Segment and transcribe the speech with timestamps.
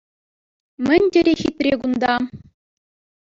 [0.85, 2.15] Мӗн тери хитре кунта!